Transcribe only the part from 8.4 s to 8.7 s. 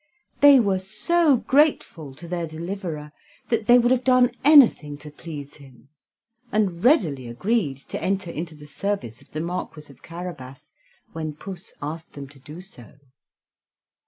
the